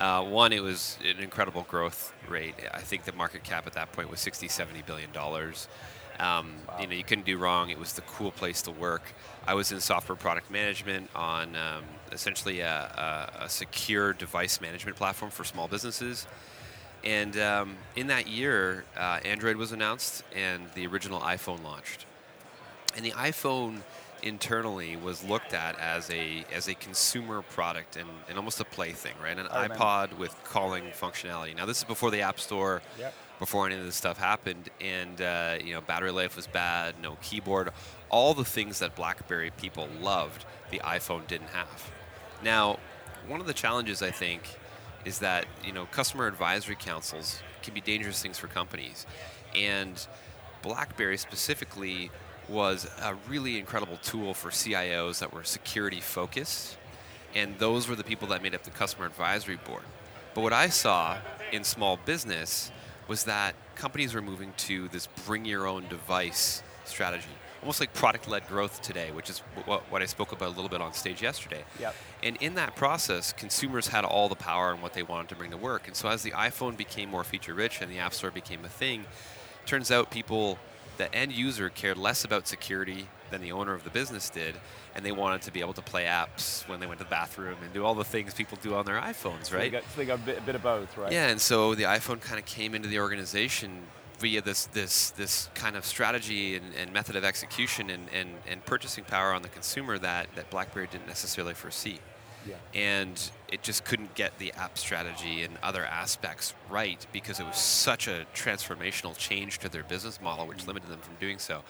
Uh, 0.00 0.24
one, 0.24 0.52
it 0.52 0.62
was 0.62 0.98
an 1.04 1.22
incredible 1.22 1.62
growth 1.68 2.14
rate. 2.28 2.54
I 2.72 2.80
think 2.80 3.04
the 3.04 3.12
market 3.12 3.44
cap 3.44 3.66
at 3.66 3.72
that 3.74 3.92
point 3.92 4.10
was 4.10 4.20
60, 4.20 4.48
70 4.48 4.82
billion 4.82 5.10
dollars. 5.12 5.68
Um, 6.18 6.52
wow. 6.66 6.78
You 6.80 6.86
know, 6.88 6.94
you 6.94 7.04
couldn't 7.04 7.26
do 7.26 7.38
wrong. 7.38 7.70
It 7.70 7.78
was 7.78 7.92
the 7.92 8.00
cool 8.02 8.32
place 8.32 8.62
to 8.62 8.70
work. 8.70 9.02
I 9.46 9.54
was 9.54 9.72
in 9.72 9.80
software 9.80 10.16
product 10.16 10.50
management 10.50 11.10
on 11.14 11.54
um, 11.56 11.84
essentially 12.12 12.60
a, 12.60 13.30
a, 13.40 13.44
a, 13.44 13.48
secure 13.48 14.12
device 14.12 14.60
management 14.60 14.96
platform 14.96 15.30
for 15.30 15.44
small 15.44 15.68
businesses. 15.68 16.26
And 17.04 17.38
um, 17.38 17.76
in 17.94 18.08
that 18.08 18.26
year, 18.26 18.84
uh, 18.96 19.20
Android 19.24 19.56
was 19.56 19.72
announced 19.72 20.24
and 20.34 20.64
the 20.74 20.86
original 20.86 21.20
iPhone 21.20 21.62
launched. 21.62 22.04
And 22.96 23.04
the 23.04 23.12
iPhone 23.12 23.82
internally 24.22 24.96
was 24.96 25.24
looked 25.24 25.54
at 25.54 25.78
as 25.78 26.10
a 26.10 26.44
as 26.52 26.68
a 26.68 26.74
consumer 26.74 27.42
product 27.42 27.96
and, 27.96 28.08
and 28.28 28.36
almost 28.36 28.60
a 28.60 28.64
plaything, 28.64 29.14
right? 29.22 29.38
An 29.38 29.46
iPod 29.46 30.16
with 30.18 30.34
calling 30.44 30.84
functionality. 30.86 31.56
Now 31.56 31.66
this 31.66 31.78
is 31.78 31.84
before 31.84 32.10
the 32.10 32.22
App 32.22 32.40
Store. 32.40 32.82
Yep 32.98 33.14
before 33.38 33.66
any 33.66 33.76
of 33.76 33.84
this 33.84 33.94
stuff 33.94 34.18
happened, 34.18 34.68
and 34.80 35.20
uh, 35.20 35.58
you 35.62 35.72
know, 35.72 35.80
battery 35.80 36.10
life 36.10 36.36
was 36.36 36.46
bad, 36.46 36.94
no 37.00 37.16
keyboard, 37.22 37.70
all 38.10 38.34
the 38.34 38.44
things 38.44 38.80
that 38.80 38.96
BlackBerry 38.96 39.50
people 39.52 39.88
loved, 40.00 40.44
the 40.70 40.80
iPhone 40.80 41.26
didn't 41.26 41.50
have. 41.50 41.90
Now, 42.42 42.78
one 43.26 43.40
of 43.40 43.46
the 43.46 43.54
challenges 43.54 44.02
I 44.02 44.10
think 44.10 44.42
is 45.04 45.20
that 45.20 45.46
you 45.64 45.72
know 45.72 45.86
customer 45.86 46.26
advisory 46.26 46.76
councils 46.78 47.40
can 47.62 47.74
be 47.74 47.80
dangerous 47.80 48.20
things 48.20 48.38
for 48.38 48.48
companies, 48.48 49.06
and 49.54 50.06
BlackBerry 50.62 51.18
specifically 51.18 52.10
was 52.48 52.88
a 53.02 53.14
really 53.28 53.58
incredible 53.58 53.98
tool 54.02 54.34
for 54.34 54.50
CIOs 54.50 55.18
that 55.20 55.32
were 55.32 55.44
security 55.44 56.00
focused, 56.00 56.76
and 57.34 57.58
those 57.58 57.88
were 57.88 57.96
the 57.96 58.04
people 58.04 58.28
that 58.28 58.42
made 58.42 58.54
up 58.54 58.62
the 58.62 58.70
customer 58.70 59.06
advisory 59.06 59.56
board. 59.56 59.82
But 60.34 60.42
what 60.42 60.52
I 60.52 60.68
saw 60.68 61.18
in 61.52 61.64
small 61.64 61.98
business 62.04 62.70
was 63.06 63.24
that 63.24 63.54
companies 63.74 64.14
were 64.14 64.22
moving 64.22 64.52
to 64.58 64.88
this 64.88 65.08
bring 65.26 65.44
your 65.44 65.66
own 65.66 65.86
device 65.88 66.62
strategy 66.84 67.28
almost 67.62 67.80
like 67.80 67.92
product-led 67.92 68.46
growth 68.46 68.80
today, 68.82 69.10
which 69.10 69.28
is 69.28 69.40
what, 69.64 69.82
what 69.90 70.02
I 70.02 70.06
spoke 70.06 70.32
about 70.32 70.48
a 70.48 70.54
little 70.54 70.68
bit 70.68 70.80
on 70.80 70.92
stage 70.92 71.22
yesterday. 71.22 71.64
Yep. 71.80 71.94
And 72.22 72.36
in 72.36 72.54
that 72.54 72.76
process, 72.76 73.32
consumers 73.32 73.88
had 73.88 74.04
all 74.04 74.28
the 74.28 74.36
power 74.36 74.72
and 74.72 74.82
what 74.82 74.94
they 74.94 75.02
wanted 75.02 75.28
to 75.30 75.34
bring 75.34 75.50
to 75.50 75.56
work. 75.56 75.86
And 75.86 75.96
so 75.96 76.08
as 76.08 76.22
the 76.22 76.30
iPhone 76.32 76.76
became 76.76 77.08
more 77.08 77.24
feature-rich 77.24 77.80
and 77.80 77.90
the 77.90 77.98
App 77.98 78.14
Store 78.14 78.30
became 78.30 78.64
a 78.64 78.68
thing, 78.68 79.06
turns 79.66 79.90
out 79.90 80.10
people, 80.10 80.58
the 80.98 81.12
end 81.14 81.32
user, 81.32 81.70
cared 81.70 81.96
less 81.96 82.24
about 82.24 82.46
security 82.46 83.08
than 83.30 83.40
the 83.40 83.52
owner 83.52 83.74
of 83.74 83.84
the 83.84 83.90
business 83.90 84.30
did, 84.30 84.54
and 84.94 85.04
they 85.04 85.12
wanted 85.12 85.42
to 85.42 85.52
be 85.52 85.60
able 85.60 85.72
to 85.74 85.82
play 85.82 86.04
apps 86.04 86.66
when 86.68 86.80
they 86.80 86.86
went 86.86 86.98
to 86.98 87.04
the 87.04 87.10
bathroom 87.10 87.56
and 87.62 87.72
do 87.72 87.84
all 87.84 87.94
the 87.94 88.04
things 88.04 88.34
people 88.34 88.58
do 88.62 88.74
on 88.74 88.84
their 88.84 89.00
iPhones, 89.00 89.46
So 89.46 89.56
right? 89.56 89.62
they 89.64 89.70
got, 89.70 89.82
so 89.84 89.88
they 89.96 90.04
got 90.06 90.18
a, 90.18 90.22
bit, 90.22 90.38
a 90.38 90.42
bit 90.42 90.54
of 90.54 90.62
both, 90.62 90.96
right? 90.96 91.12
Yeah, 91.12 91.28
and 91.28 91.40
so 91.40 91.74
the 91.74 91.84
iPhone 91.84 92.20
kind 92.20 92.38
of 92.38 92.44
came 92.46 92.74
into 92.74 92.88
the 92.88 92.98
organization 92.98 93.82
via 94.18 94.42
this 94.42 94.66
this 94.66 95.10
this 95.10 95.48
kind 95.54 95.76
of 95.76 95.84
strategy 95.84 96.56
and, 96.56 96.74
and 96.74 96.92
method 96.92 97.14
of 97.14 97.24
execution 97.24 97.88
and, 97.90 98.08
and, 98.12 98.30
and 98.48 98.64
purchasing 98.64 99.04
power 99.04 99.32
on 99.32 99.42
the 99.42 99.48
consumer 99.48 99.96
that, 99.98 100.26
that 100.34 100.50
BlackBerry 100.50 100.88
didn't 100.90 101.06
necessarily 101.06 101.54
foresee. 101.54 101.98
Yeah. 102.46 102.54
And 102.74 103.30
it 103.50 103.62
just 103.62 103.84
couldn't 103.84 104.14
get 104.14 104.38
the 104.38 104.52
app 104.52 104.78
strategy 104.78 105.42
and 105.42 105.56
other 105.62 105.84
aspects 105.84 106.54
right 106.70 107.04
because 107.12 107.40
it 107.40 107.46
was 107.46 107.56
such 107.56 108.08
a 108.08 108.26
transformational 108.34 109.16
change 109.16 109.58
to 109.60 109.68
their 109.68 109.82
business 109.82 110.20
model, 110.20 110.46
which 110.46 110.66
limited 110.66 110.88
them 110.90 111.00
from 111.00 111.14
doing 111.20 111.38
so. 111.38 111.62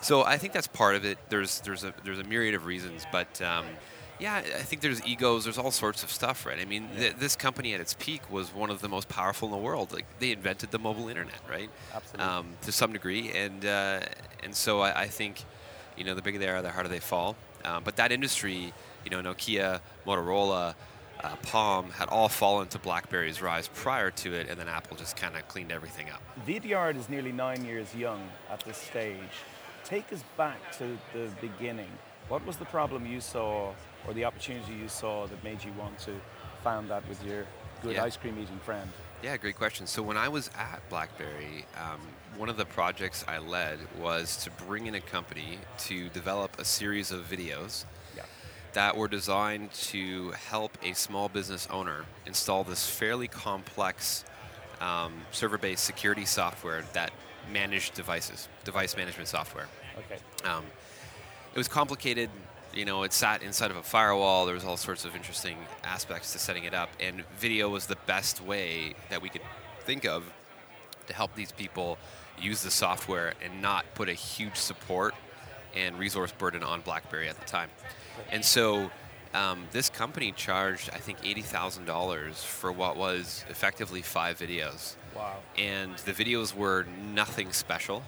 So 0.00 0.24
I 0.24 0.36
think 0.38 0.52
that's 0.52 0.66
part 0.66 0.96
of 0.96 1.04
it. 1.04 1.18
There's 1.28 1.60
there's 1.60 1.84
a 1.84 1.94
there's 2.04 2.18
a 2.18 2.24
myriad 2.24 2.54
of 2.54 2.66
reasons, 2.66 3.06
but 3.12 3.40
um, 3.40 3.66
yeah, 4.18 4.36
I 4.36 4.62
think 4.62 4.82
there's 4.82 5.04
egos. 5.06 5.44
There's 5.44 5.58
all 5.58 5.70
sorts 5.70 6.02
of 6.02 6.10
stuff, 6.10 6.46
right? 6.46 6.58
I 6.60 6.64
mean, 6.64 6.88
th- 6.96 7.16
this 7.16 7.34
company 7.34 7.74
at 7.74 7.80
its 7.80 7.94
peak 7.94 8.30
was 8.30 8.54
one 8.54 8.70
of 8.70 8.80
the 8.80 8.88
most 8.88 9.08
powerful 9.08 9.48
in 9.48 9.52
the 9.52 9.58
world. 9.60 9.92
Like 9.92 10.06
they 10.18 10.30
invented 10.32 10.70
the 10.70 10.78
mobile 10.78 11.08
internet, 11.08 11.40
right? 11.48 11.70
Absolutely. 11.94 12.24
Um, 12.24 12.46
to 12.62 12.72
some 12.72 12.92
degree, 12.92 13.32
and 13.32 13.64
uh, 13.64 14.00
and 14.42 14.54
so 14.54 14.80
I, 14.80 15.02
I 15.02 15.06
think, 15.06 15.44
you 15.96 16.04
know, 16.04 16.14
the 16.14 16.22
bigger 16.22 16.38
they 16.38 16.48
are, 16.48 16.62
the 16.62 16.70
harder 16.70 16.88
they 16.88 17.00
fall. 17.00 17.36
Um, 17.64 17.82
but 17.84 17.96
that 17.96 18.12
industry, 18.12 18.72
you 19.04 19.10
know, 19.10 19.20
Nokia, 19.22 19.80
Motorola. 20.06 20.74
Uh, 21.22 21.36
Palm 21.42 21.88
had 21.90 22.08
all 22.08 22.28
fallen 22.28 22.66
to 22.68 22.80
BlackBerry's 22.80 23.40
rise 23.40 23.68
prior 23.68 24.10
to 24.10 24.32
it, 24.34 24.48
and 24.48 24.58
then 24.58 24.66
Apple 24.66 24.96
just 24.96 25.16
kind 25.16 25.36
of 25.36 25.46
cleaned 25.46 25.70
everything 25.70 26.10
up. 26.10 26.20
Vidyard 26.48 26.96
is 26.96 27.08
nearly 27.08 27.30
nine 27.30 27.64
years 27.64 27.94
young 27.94 28.28
at 28.50 28.64
this 28.64 28.76
stage. 28.76 29.16
Take 29.84 30.12
us 30.12 30.24
back 30.36 30.56
to 30.78 30.98
the 31.14 31.28
beginning. 31.40 31.90
What 32.28 32.44
was 32.44 32.56
the 32.56 32.64
problem 32.64 33.06
you 33.06 33.20
saw 33.20 33.72
or 34.06 34.14
the 34.14 34.24
opportunity 34.24 34.72
you 34.72 34.88
saw 34.88 35.26
that 35.28 35.44
made 35.44 35.62
you 35.62 35.72
want 35.78 35.96
to 36.00 36.12
found 36.64 36.90
that 36.90 37.06
with 37.08 37.24
your 37.24 37.44
good 37.82 37.94
Yeah. 37.94 38.04
ice 38.04 38.16
cream 38.16 38.36
eating 38.40 38.58
friend? 38.64 38.90
Yeah, 39.22 39.36
great 39.36 39.56
question. 39.56 39.86
So 39.86 40.02
when 40.02 40.16
I 40.16 40.26
was 40.26 40.50
at 40.58 40.80
BlackBerry, 40.88 41.66
um, 41.76 42.00
one 42.36 42.48
of 42.48 42.56
the 42.56 42.64
projects 42.64 43.24
I 43.28 43.38
led 43.38 43.78
was 44.00 44.36
to 44.38 44.50
bring 44.50 44.86
in 44.88 44.96
a 44.96 45.00
company 45.00 45.58
to 45.80 46.08
develop 46.08 46.58
a 46.58 46.64
series 46.64 47.12
of 47.12 47.30
videos. 47.30 47.84
That 48.74 48.96
were 48.96 49.08
designed 49.08 49.72
to 49.72 50.30
help 50.30 50.76
a 50.82 50.94
small 50.94 51.28
business 51.28 51.68
owner 51.70 52.04
install 52.26 52.64
this 52.64 52.88
fairly 52.88 53.28
complex 53.28 54.24
um, 54.80 55.12
server-based 55.30 55.84
security 55.84 56.24
software 56.24 56.82
that 56.92 57.12
managed 57.52 57.94
devices, 57.94 58.48
device 58.64 58.96
management 58.96 59.28
software. 59.28 59.68
Okay. 59.98 60.20
Um, 60.44 60.64
it 61.54 61.58
was 61.58 61.68
complicated. 61.68 62.30
You 62.74 62.84
know, 62.86 63.02
it 63.02 63.12
sat 63.12 63.42
inside 63.42 63.70
of 63.70 63.76
a 63.76 63.82
firewall. 63.82 64.46
There 64.46 64.54
was 64.54 64.64
all 64.64 64.78
sorts 64.78 65.04
of 65.04 65.14
interesting 65.14 65.58
aspects 65.84 66.32
to 66.32 66.38
setting 66.38 66.64
it 66.64 66.72
up, 66.72 66.88
and 66.98 67.24
video 67.38 67.68
was 67.68 67.86
the 67.86 67.98
best 68.06 68.42
way 68.42 68.94
that 69.10 69.20
we 69.20 69.28
could 69.28 69.42
think 69.84 70.06
of 70.06 70.24
to 71.06 71.14
help 71.14 71.34
these 71.34 71.52
people 71.52 71.98
use 72.40 72.62
the 72.62 72.70
software 72.70 73.34
and 73.44 73.60
not 73.60 73.84
put 73.94 74.08
a 74.08 74.14
huge 74.14 74.56
support 74.56 75.14
and 75.74 75.98
resource 75.98 76.32
burden 76.32 76.62
on 76.62 76.80
BlackBerry 76.80 77.28
at 77.28 77.38
the 77.38 77.46
time. 77.46 77.70
And 78.30 78.44
so, 78.44 78.90
um, 79.34 79.64
this 79.72 79.88
company 79.88 80.32
charged, 80.32 80.90
I 80.92 80.98
think, 80.98 81.18
eighty 81.24 81.40
thousand 81.42 81.86
dollars 81.86 82.42
for 82.44 82.70
what 82.70 82.96
was 82.96 83.44
effectively 83.48 84.02
five 84.02 84.38
videos 84.38 84.94
Wow. 85.16 85.36
and 85.58 85.96
the 85.98 86.12
videos 86.12 86.54
were 86.54 86.86
nothing 87.14 87.52
special. 87.52 88.02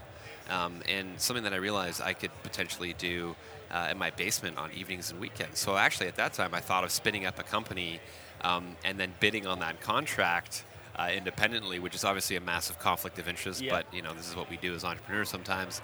Um, 0.51 0.83
and 0.87 1.19
something 1.19 1.45
that 1.45 1.55
I 1.55 1.57
realized 1.57 2.03
I 2.03 2.13
could 2.13 2.31
potentially 2.43 2.95
do 2.99 3.35
uh, 3.71 3.89
in 3.91 3.97
my 3.97 4.11
basement 4.11 4.59
on 4.59 4.71
evenings 4.73 5.11
and 5.11 5.19
weekends. 5.19 5.59
So 5.59 5.77
actually, 5.79 6.09
at 6.09 6.17
that 6.17 6.35
time, 6.35 6.53
I 6.53 6.61
thought 6.61 6.85
of 6.85 6.91
spinning 6.91 7.25
up 7.25 7.39
a 7.39 7.43
company 7.43 7.99
um, 8.43 8.77
and 8.85 9.01
then 9.01 9.15
bidding 9.21 9.47
on 9.47 9.61
that 9.61 9.81
contract 9.81 10.65
uh, 10.97 11.11
independently, 11.13 11.79
which 11.79 11.95
is 11.95 12.05
obviously 12.05 12.37
a 12.37 12.41
massive 12.41 12.79
conflict 12.79 13.19
of 13.19 13.29
interest. 13.29 13.61
Yeah. 13.61 13.73
But 13.73 13.87
you 13.93 14.03
know, 14.03 14.13
this 14.15 14.29
is 14.29 14.37
what 14.37 14.51
we 14.51 14.57
do 14.57 14.75
as 14.75 14.85
entrepreneurs 14.85 15.29
sometimes. 15.29 15.81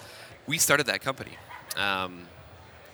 We 0.46 0.58
started 0.58 0.86
that 0.86 1.00
company. 1.00 1.32
Um, 1.76 2.26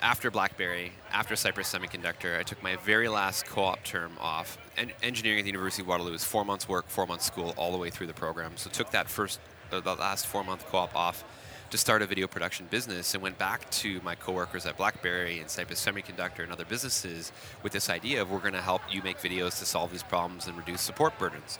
after 0.00 0.30
BlackBerry, 0.30 0.92
after 1.10 1.36
Cypress 1.36 1.72
Semiconductor, 1.72 2.38
I 2.38 2.42
took 2.42 2.62
my 2.62 2.76
very 2.76 3.08
last 3.08 3.46
co-op 3.46 3.82
term 3.82 4.12
off. 4.20 4.58
En- 4.76 4.92
engineering 5.02 5.38
at 5.38 5.44
the 5.44 5.50
University 5.50 5.82
of 5.82 5.88
Waterloo 5.88 6.12
is 6.12 6.22
four 6.22 6.44
months 6.44 6.68
work, 6.68 6.88
four 6.88 7.06
months 7.06 7.24
school, 7.24 7.54
all 7.56 7.72
the 7.72 7.78
way 7.78 7.88
through 7.88 8.06
the 8.06 8.14
program. 8.14 8.52
So 8.56 8.68
took 8.68 8.90
that 8.90 9.08
first, 9.08 9.40
uh, 9.72 9.80
the 9.80 9.94
last 9.94 10.26
four-month 10.26 10.66
co-op 10.66 10.94
off 10.94 11.24
to 11.70 11.78
start 11.78 12.02
a 12.02 12.06
video 12.06 12.26
production 12.26 12.66
business, 12.70 13.14
and 13.14 13.22
went 13.22 13.38
back 13.38 13.68
to 13.70 14.00
my 14.04 14.14
coworkers 14.14 14.66
at 14.66 14.76
BlackBerry 14.76 15.40
and 15.40 15.50
Cypress 15.50 15.84
Semiconductor 15.84 16.40
and 16.44 16.52
other 16.52 16.64
businesses 16.64 17.32
with 17.62 17.72
this 17.72 17.90
idea 17.90 18.22
of 18.22 18.30
we're 18.30 18.38
going 18.38 18.52
to 18.52 18.62
help 18.62 18.82
you 18.90 19.02
make 19.02 19.18
videos 19.18 19.58
to 19.58 19.64
solve 19.64 19.90
these 19.90 20.02
problems 20.02 20.46
and 20.46 20.56
reduce 20.56 20.80
support 20.80 21.18
burdens. 21.18 21.58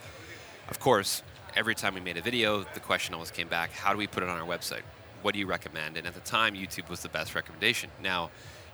Of 0.69 0.79
course, 0.79 1.23
every 1.55 1.75
time 1.75 1.93
we 1.93 2.01
made 2.01 2.17
a 2.17 2.21
video, 2.21 2.63
the 2.73 2.79
question 2.79 3.13
always 3.13 3.31
came 3.31 3.47
back: 3.47 3.71
How 3.71 3.93
do 3.93 3.97
we 3.97 4.07
put 4.07 4.23
it 4.23 4.29
on 4.29 4.37
our 4.37 4.47
website? 4.47 4.81
What 5.21 5.33
do 5.33 5.39
you 5.39 5.47
recommend? 5.47 5.97
And 5.97 6.05
at 6.05 6.13
the 6.13 6.19
time, 6.21 6.55
YouTube 6.55 6.89
was 6.89 7.01
the 7.01 7.09
best 7.09 7.35
recommendation. 7.35 7.89
Now, 8.01 8.29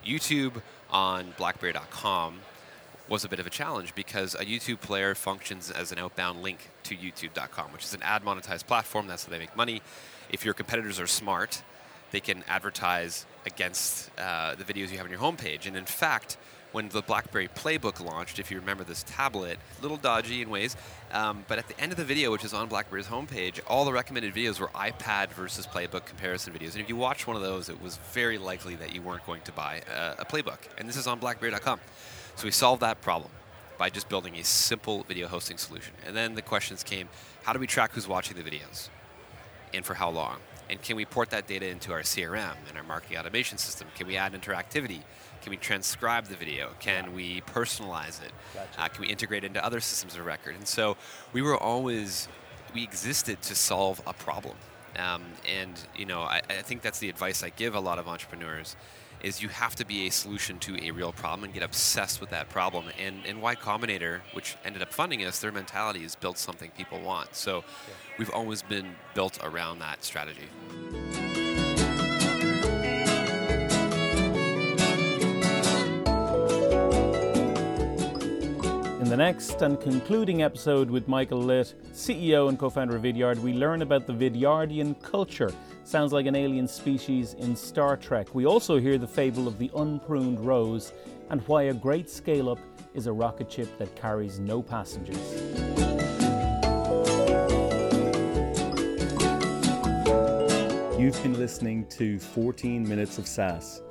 YouTube 0.05 0.61
on 0.89 1.33
BlackBerry.com 1.37 2.39
was 3.07 3.25
a 3.25 3.29
bit 3.29 3.39
of 3.39 3.47
a 3.47 3.49
challenge 3.49 3.93
because 3.95 4.33
a 4.35 4.45
YouTube 4.45 4.81
player 4.81 5.13
functions 5.13 5.69
as 5.69 5.91
an 5.91 5.99
outbound 5.99 6.41
link 6.41 6.69
to 6.83 6.95
YouTube.com, 6.95 7.71
which 7.71 7.83
is 7.83 7.93
an 7.93 8.01
ad 8.01 8.23
monetized 8.23 8.65
platform. 8.65 9.07
That's 9.07 9.25
how 9.25 9.31
they 9.31 9.39
make 9.39 9.55
money. 9.55 9.81
If 10.29 10.45
your 10.45 10.53
competitors 10.53 10.99
are 10.99 11.07
smart, 11.07 11.61
they 12.11 12.19
can 12.19 12.43
advertise 12.47 13.25
against 13.45 14.09
uh, 14.17 14.55
the 14.55 14.63
videos 14.63 14.89
you 14.89 14.97
have 14.97 15.05
on 15.05 15.11
your 15.11 15.19
homepage. 15.19 15.67
And 15.67 15.75
in 15.75 15.85
fact, 15.85 16.37
when 16.73 16.89
the 16.89 17.01
BlackBerry 17.01 17.47
Playbook 17.47 18.03
launched, 18.03 18.39
if 18.39 18.51
you 18.51 18.59
remember 18.59 18.83
this 18.83 19.03
tablet, 19.07 19.57
a 19.79 19.81
little 19.81 19.95
dodgy 19.95 20.41
in 20.41 20.49
ways, 20.49 20.75
um, 21.13 21.45
but 21.47 21.57
at 21.57 21.67
the 21.69 21.79
end 21.79 21.91
of 21.93 21.97
the 21.97 22.03
video, 22.03 22.31
which 22.31 22.43
is 22.43 22.53
on 22.53 22.67
BlackBerry's 22.67 23.07
homepage, 23.07 23.61
all 23.67 23.85
the 23.85 23.93
recommended 23.93 24.33
videos 24.33 24.59
were 24.59 24.67
iPad 24.69 25.29
versus 25.29 25.65
Playbook 25.65 26.05
comparison 26.05 26.53
videos. 26.53 26.73
And 26.73 26.81
if 26.81 26.89
you 26.89 26.97
watched 26.97 27.25
one 27.25 27.37
of 27.37 27.41
those, 27.41 27.69
it 27.69 27.81
was 27.81 27.97
very 28.11 28.37
likely 28.37 28.75
that 28.75 28.93
you 28.93 29.01
weren't 29.01 29.25
going 29.25 29.41
to 29.43 29.51
buy 29.53 29.81
a, 29.89 30.21
a 30.21 30.25
Playbook. 30.25 30.59
And 30.77 30.89
this 30.89 30.97
is 30.97 31.07
on 31.07 31.19
BlackBerry.com. 31.19 31.79
So 32.35 32.45
we 32.45 32.51
solved 32.51 32.81
that 32.81 33.01
problem 33.01 33.31
by 33.77 33.89
just 33.89 34.09
building 34.09 34.35
a 34.35 34.43
simple 34.43 35.03
video 35.03 35.27
hosting 35.27 35.57
solution. 35.57 35.93
And 36.05 36.15
then 36.15 36.35
the 36.35 36.41
questions 36.41 36.83
came 36.83 37.07
how 37.43 37.53
do 37.53 37.59
we 37.59 37.67
track 37.67 37.91
who's 37.91 38.07
watching 38.07 38.37
the 38.37 38.43
videos? 38.43 38.89
and 39.73 39.85
for 39.85 39.95
how 39.95 40.09
long? 40.09 40.37
And 40.73 40.81
can 40.81 40.95
we 40.95 41.05
port 41.05 41.29
that 41.29 41.45
data 41.45 41.67
into 41.67 41.91
our 41.91 41.99
CRM 41.99 42.55
and 42.67 42.75
our 42.75 42.83
marketing 42.83 43.19
automation 43.19 43.59
system? 43.59 43.87
Can 43.95 44.07
we 44.07 44.17
add 44.17 44.33
interactivity? 44.33 45.01
Can 45.43 45.51
we 45.51 45.57
transcribe 45.57 46.25
the 46.25 46.35
video? 46.35 46.71
Can 46.79 47.13
we 47.13 47.41
personalize 47.41 48.19
it? 48.23 48.31
Gotcha. 48.55 48.81
Uh, 48.81 48.87
can 48.87 49.01
we 49.03 49.07
integrate 49.09 49.43
into 49.43 49.63
other 49.63 49.79
systems 49.79 50.15
of 50.15 50.25
record? 50.25 50.55
And 50.55 50.67
so 50.67 50.97
we 51.31 51.43
were 51.43 51.55
always, 51.55 52.27
we 52.73 52.81
existed 52.81 53.39
to 53.43 53.53
solve 53.53 54.01
a 54.07 54.13
problem. 54.13 54.55
Um, 54.97 55.21
and, 55.47 55.79
you 55.95 56.07
know, 56.07 56.21
I, 56.21 56.41
I 56.49 56.63
think 56.63 56.81
that's 56.81 56.97
the 56.97 57.09
advice 57.09 57.43
I 57.43 57.49
give 57.49 57.75
a 57.75 57.79
lot 57.79 57.99
of 57.99 58.07
entrepreneurs 58.07 58.75
is 59.23 59.41
you 59.41 59.47
have 59.47 59.73
to 59.77 59.85
be 59.85 60.05
a 60.05 60.11
solution 60.11 60.59
to 60.59 60.77
a 60.83 60.91
real 60.91 61.13
problem 61.13 61.45
and 61.45 61.53
get 61.53 61.63
obsessed 61.63 62.19
with 62.19 62.29
that 62.29 62.49
problem. 62.49 62.85
And, 62.99 63.25
and 63.25 63.41
Y 63.41 63.55
Combinator, 63.55 64.19
which 64.33 64.57
ended 64.65 64.81
up 64.81 64.93
funding 64.93 65.23
us, 65.23 65.39
their 65.39 65.51
mentality 65.51 66.03
is 66.03 66.13
build 66.15 66.37
something 66.37 66.69
people 66.77 66.99
want. 66.99 67.33
So 67.33 67.63
we've 68.19 68.29
always 68.29 68.61
been 68.61 68.95
built 69.15 69.39
around 69.41 69.79
that 69.79 70.03
strategy. 70.03 70.49
In 78.99 79.09
the 79.09 79.17
next 79.17 79.61
and 79.61 79.79
concluding 79.79 80.43
episode 80.43 80.89
with 80.89 81.07
Michael 81.07 81.39
Litt, 81.39 81.75
CEO 81.93 82.49
and 82.49 82.59
co 82.59 82.69
founder 82.69 82.97
of 82.97 83.03
Vidyard, 83.03 83.37
we 83.37 83.53
learn 83.53 83.81
about 83.81 84.05
the 84.05 84.13
Vidyardian 84.13 85.01
culture. 85.01 85.53
Sounds 85.85 86.13
like 86.13 86.25
an 86.25 86.35
alien 86.35 86.67
species 86.67 87.33
in 87.33 87.55
Star 87.55 87.97
Trek. 87.97 88.33
We 88.33 88.45
also 88.45 88.79
hear 88.79 88.97
the 88.97 89.07
fable 89.07 89.47
of 89.47 89.59
the 89.59 89.69
unpruned 89.75 90.39
rose 90.39 90.93
and 91.29 91.41
why 91.41 91.63
a 91.63 91.73
great 91.73 92.09
scale 92.09 92.49
up 92.49 92.59
is 92.93 93.07
a 93.07 93.11
rocket 93.11 93.51
ship 93.51 93.77
that 93.79 93.93
carries 93.95 94.39
no 94.39 94.61
passengers. 94.61 95.17
You've 100.97 101.21
been 101.21 101.37
listening 101.37 101.85
to 101.89 102.17
14 102.17 102.87
Minutes 102.87 103.17
of 103.17 103.27
SaaS. 103.27 103.81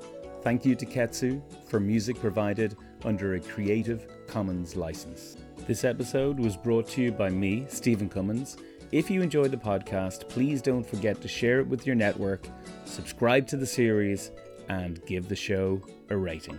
Thank 0.40 0.64
you 0.64 0.74
to 0.74 0.86
Ketsa 0.86 1.42
for 1.68 1.78
music 1.78 2.18
provided 2.18 2.74
under 3.04 3.34
a 3.34 3.40
Creative 3.40 4.06
Commons 4.26 4.76
license. 4.76 5.36
This 5.66 5.84
episode 5.84 6.40
was 6.40 6.56
brought 6.56 6.88
to 6.88 7.02
you 7.02 7.12
by 7.12 7.28
me, 7.28 7.66
Stephen 7.68 8.08
Cummins. 8.08 8.56
If 8.92 9.10
you 9.10 9.22
enjoyed 9.22 9.50
the 9.50 9.56
podcast, 9.56 10.28
please 10.28 10.60
don't 10.60 10.86
forget 10.86 11.22
to 11.22 11.28
share 11.28 11.60
it 11.60 11.66
with 11.66 11.86
your 11.86 11.96
network, 11.96 12.46
subscribe 12.84 13.46
to 13.46 13.56
the 13.56 13.64
series, 13.64 14.30
and 14.68 15.04
give 15.06 15.30
the 15.30 15.36
show 15.36 15.80
a 16.10 16.16
rating. 16.16 16.58